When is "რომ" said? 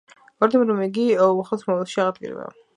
0.73-0.81